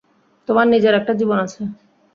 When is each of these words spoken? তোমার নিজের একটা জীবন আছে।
তোমার 0.49 0.65
নিজের 0.67 0.93
একটা 0.99 1.13
জীবন 1.19 1.37
আছে। 1.45 1.61